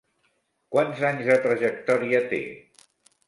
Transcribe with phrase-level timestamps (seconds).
[0.75, 2.39] Quants anys de trajectòria té?